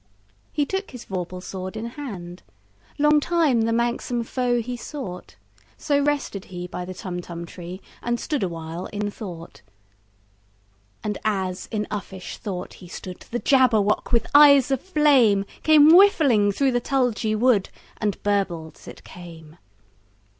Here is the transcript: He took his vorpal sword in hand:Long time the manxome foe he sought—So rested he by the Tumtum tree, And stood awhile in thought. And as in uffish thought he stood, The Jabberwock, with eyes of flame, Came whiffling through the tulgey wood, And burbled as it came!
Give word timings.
He 0.51 0.65
took 0.65 0.89
his 0.89 1.05
vorpal 1.05 1.43
sword 1.43 1.77
in 1.77 1.85
hand:Long 1.85 3.19
time 3.19 3.61
the 3.61 3.71
manxome 3.71 4.23
foe 4.23 4.59
he 4.59 4.75
sought—So 4.75 6.01
rested 6.01 6.45
he 6.45 6.65
by 6.65 6.85
the 6.85 6.93
Tumtum 6.95 7.45
tree, 7.45 7.81
And 8.01 8.19
stood 8.19 8.41
awhile 8.41 8.87
in 8.87 9.11
thought. 9.11 9.61
And 11.03 11.19
as 11.23 11.67
in 11.67 11.85
uffish 11.91 12.37
thought 12.37 12.73
he 12.81 12.87
stood, 12.87 13.19
The 13.29 13.37
Jabberwock, 13.39 14.11
with 14.11 14.25
eyes 14.33 14.71
of 14.71 14.81
flame, 14.81 15.45
Came 15.61 15.93
whiffling 15.93 16.51
through 16.51 16.71
the 16.71 16.81
tulgey 16.81 17.35
wood, 17.35 17.69
And 17.97 18.17
burbled 18.23 18.77
as 18.77 18.87
it 18.87 19.03
came! 19.03 19.59